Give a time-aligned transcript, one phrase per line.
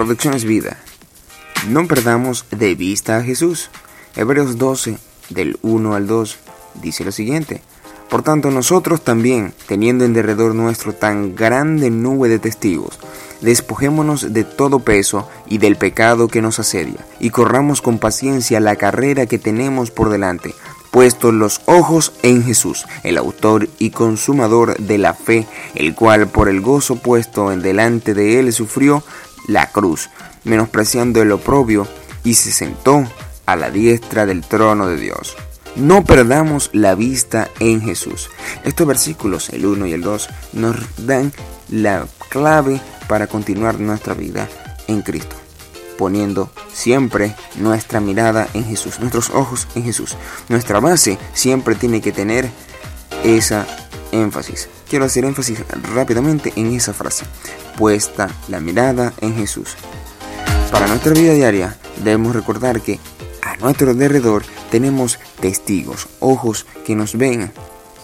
[0.00, 0.78] Producciones Vida.
[1.68, 3.68] No perdamos de vista a Jesús.
[4.16, 4.96] Hebreos 12,
[5.28, 6.38] del 1 al 2,
[6.80, 7.60] dice lo siguiente.
[8.08, 12.98] Por tanto, nosotros también, teniendo en derredor nuestro tan grande nube de testigos,
[13.42, 18.76] despojémonos de todo peso y del pecado que nos asedia, y corramos con paciencia la
[18.76, 20.54] carrera que tenemos por delante,
[20.90, 26.48] puestos los ojos en Jesús, el autor y consumador de la fe, el cual por
[26.48, 29.02] el gozo puesto en delante de él sufrió
[29.46, 30.10] la cruz,
[30.44, 31.86] menospreciando el oprobio,
[32.24, 33.04] y se sentó
[33.46, 35.36] a la diestra del trono de Dios.
[35.76, 38.28] No perdamos la vista en Jesús.
[38.64, 41.32] Estos versículos, el 1 y el 2, nos dan
[41.68, 44.48] la clave para continuar nuestra vida
[44.88, 45.36] en Cristo,
[46.00, 50.16] poniendo siempre nuestra mirada en Jesús, nuestros ojos en Jesús.
[50.48, 52.48] Nuestra base siempre tiene que tener
[53.22, 53.66] esa
[54.10, 54.70] énfasis.
[54.88, 55.62] Quiero hacer énfasis
[55.94, 57.26] rápidamente en esa frase,
[57.76, 59.76] puesta la mirada en Jesús.
[60.72, 62.98] Para nuestra vida diaria debemos recordar que
[63.42, 67.52] a nuestro alrededor tenemos testigos, ojos que nos ven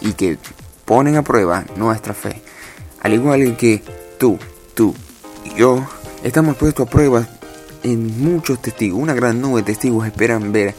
[0.00, 0.36] y que
[0.84, 2.42] ponen a prueba nuestra fe.
[3.02, 3.84] Al igual que
[4.18, 4.36] tú,
[4.74, 4.96] tú
[5.44, 5.86] y yo,
[6.24, 7.28] estamos puestos a prueba
[7.84, 8.98] en muchos testigos.
[8.98, 10.74] Una gran nube de testigos esperan ver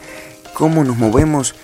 [0.52, 1.54] cómo nos movemos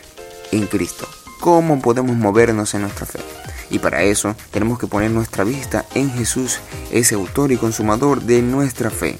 [0.52, 1.06] en Cristo,
[1.40, 3.20] cómo podemos movernos en nuestra fe.
[3.68, 8.42] Y para eso tenemos que poner nuestra vista en Jesús, ese autor y consumador de
[8.42, 9.18] nuestra fe.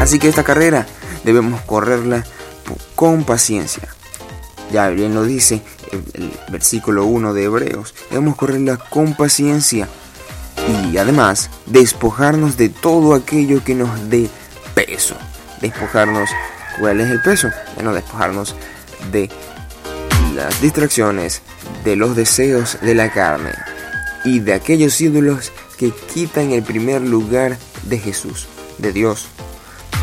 [0.00, 0.86] Así que esta carrera
[1.24, 2.24] debemos correrla
[2.94, 3.88] con paciencia.
[4.72, 7.94] Ya bien lo dice el, versículo 1 de Hebreos.
[8.10, 9.88] Debemos correrla con paciencia
[10.90, 14.28] y además despojarnos de todo aquello que nos dé
[14.74, 15.16] peso.
[15.60, 16.30] Despojarnos,
[16.78, 17.50] ¿cuál es el peso?
[17.74, 18.54] Bueno, despojarnos
[19.10, 19.30] de
[20.34, 21.42] las distracciones,
[21.84, 23.52] de los deseos de la carne
[24.24, 28.46] y de aquellos ídolos que quitan el primer lugar de Jesús,
[28.78, 29.28] de Dios.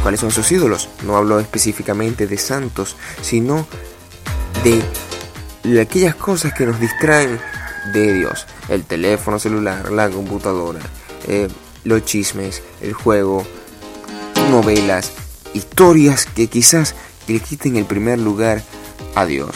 [0.02, 0.90] ¿Cuáles son sus ídolos?
[1.04, 3.68] No hablo específicamente de santos, sino
[4.64, 7.40] de aquellas cosas que nos distraen
[7.94, 8.46] de Dios.
[8.70, 10.80] El teléfono celular, la computadora,
[11.28, 11.48] eh,
[11.84, 13.46] los chismes, el juego,
[14.50, 15.12] novelas,
[15.54, 16.96] historias que quizás
[17.28, 18.64] le quiten el primer lugar
[19.16, 19.52] a Dios.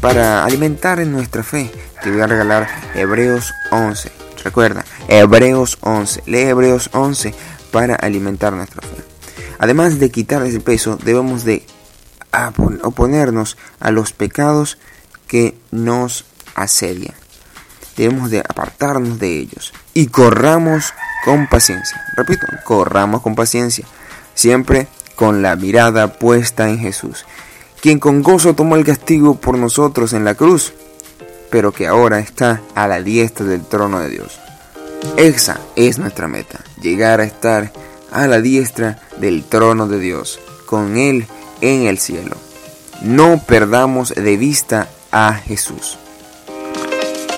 [0.00, 1.70] Para alimentar en nuestra fe,
[2.02, 4.10] te voy a regalar Hebreos 11.
[4.42, 6.22] Recuerda, Hebreos 11.
[6.26, 7.34] Lee Hebreos 11
[7.70, 8.96] para alimentar nuestra fe.
[9.58, 11.66] Además de quitar ese peso, debemos de
[12.82, 14.78] oponernos a los pecados
[15.26, 16.24] que nos
[16.54, 17.14] asedian.
[17.96, 20.94] Debemos de apartarnos de ellos y corramos
[21.24, 22.02] con paciencia.
[22.16, 23.84] Repito, corramos con paciencia,
[24.40, 27.26] siempre con la mirada puesta en Jesús,
[27.82, 30.72] quien con gozo tomó el castigo por nosotros en la cruz,
[31.50, 34.40] pero que ahora está a la diestra del trono de Dios.
[35.18, 37.70] Esa es nuestra meta, llegar a estar
[38.10, 41.26] a la diestra del trono de Dios, con Él
[41.60, 42.36] en el cielo.
[43.02, 45.98] No perdamos de vista a Jesús.